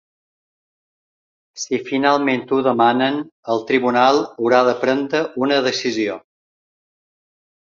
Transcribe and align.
Si 1.63 1.79
finalment 1.89 2.41
ho 2.57 2.61
demanen, 2.69 3.19
el 3.57 3.61
tribunal 3.73 4.23
haurà 4.25 4.63
de 4.71 4.75
prendre 4.87 5.23
una 5.45 5.61
decisió. 5.69 6.19